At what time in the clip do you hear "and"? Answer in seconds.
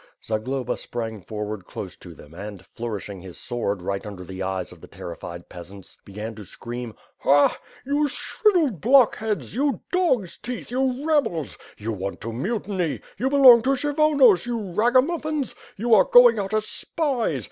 2.33-2.65, 14.17-14.41